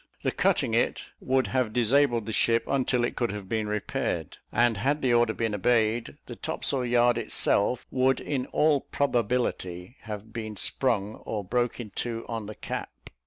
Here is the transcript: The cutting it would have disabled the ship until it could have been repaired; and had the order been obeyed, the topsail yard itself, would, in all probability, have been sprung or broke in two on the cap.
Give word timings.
The 0.23 0.31
cutting 0.31 0.73
it 0.73 1.03
would 1.19 1.45
have 1.45 1.73
disabled 1.73 2.25
the 2.25 2.33
ship 2.33 2.63
until 2.65 3.03
it 3.05 3.15
could 3.15 3.31
have 3.31 3.47
been 3.47 3.67
repaired; 3.67 4.39
and 4.51 4.77
had 4.77 5.03
the 5.03 5.13
order 5.13 5.31
been 5.31 5.53
obeyed, 5.53 6.17
the 6.25 6.35
topsail 6.35 6.83
yard 6.85 7.19
itself, 7.19 7.85
would, 7.91 8.19
in 8.19 8.47
all 8.47 8.81
probability, 8.81 9.97
have 10.05 10.33
been 10.33 10.55
sprung 10.55 11.17
or 11.17 11.43
broke 11.43 11.79
in 11.79 11.91
two 11.91 12.25
on 12.27 12.47
the 12.47 12.55
cap. 12.55 12.89